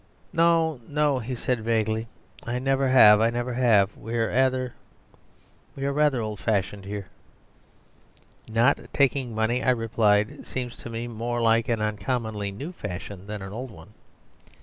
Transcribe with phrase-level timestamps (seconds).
[0.33, 2.07] "No, no," he said vaguely.
[2.41, 3.21] "I never have.
[3.21, 3.95] I never have.
[3.95, 4.73] We are
[5.91, 7.05] rather old fashioned here."
[8.49, 13.43] "Not taking money," I replied, "seems to me more like an uncommonly new fashion than
[13.43, 13.93] an old one."